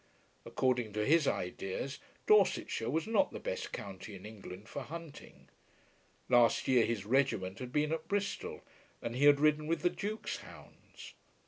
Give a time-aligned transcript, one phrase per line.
[0.47, 5.47] According to his ideas, Dorsetshire was not the best county in England for hunting.
[6.27, 8.63] Last year his regiment had been at Bristol
[9.03, 11.13] and he had ridden with the Duke's hounds.